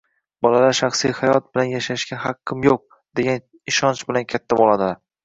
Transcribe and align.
bolalar 0.45 0.71
“shaxsiy 0.77 1.11
hayot 1.17 1.43
bilan 1.57 1.69
yashashga 1.73 2.19
haqqim 2.23 2.65
yo‘q” 2.69 2.97
degan 3.21 3.39
ishonch 3.73 4.03
bilan 4.09 4.27
katta 4.35 4.59
bo‘ladilar. 4.63 4.99